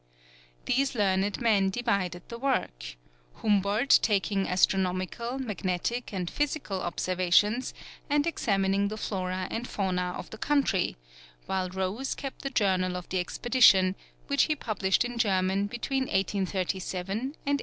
[0.65, 2.95] These learned men divided the work,
[3.35, 7.75] Humboldt taking astronomical, magnetic, and physical observations,
[8.09, 10.97] and examining the flora and fauna of the country,
[11.45, 13.95] while Rose kept the journal of the expedition,
[14.25, 17.59] which he published in German between 1837 and 1842.